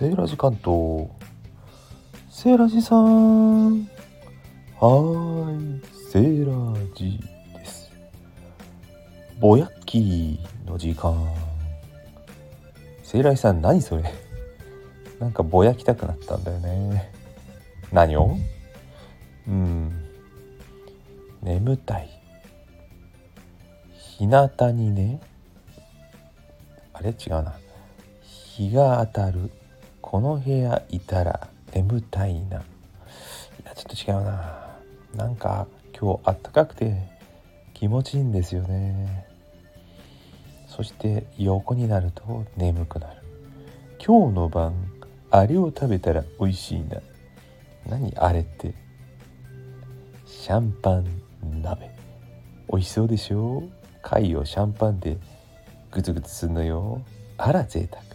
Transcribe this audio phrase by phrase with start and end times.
[0.00, 1.08] セーラジ関東。
[2.30, 3.80] セーラジさん。
[3.80, 7.20] はーいセーラジ
[7.52, 7.92] です。
[9.38, 11.14] ぼやっきの時間。
[13.02, 14.04] セーラジさん何それ？
[15.18, 17.12] なんかぼやきたくなったんだよね。
[17.92, 18.38] 何を？
[19.46, 19.92] うん。
[21.42, 22.08] 眠たい。
[24.16, 25.20] 日向にね。
[26.94, 27.10] あれ？
[27.10, 27.52] 違うな。
[28.22, 29.50] 日が当たる。
[30.10, 32.56] この部屋いたら眠たいな。
[32.56, 32.62] い
[33.64, 34.76] やちょっと違うな。
[35.14, 36.96] なんか今日あったかくて
[37.74, 39.24] 気持ちいいんですよね。
[40.66, 43.22] そして横になると眠くなる。
[44.04, 44.74] 今日の晩
[45.30, 47.00] あれを食べたら美味しいな。
[47.88, 48.74] 何あれって。
[50.26, 51.06] シャンパン
[51.62, 51.88] 鍋。
[52.68, 53.62] 美味しそうでしょ？
[54.02, 55.18] 貝をシャンパンで
[55.92, 57.00] グツグツするのよ。
[57.38, 58.09] あら贅沢。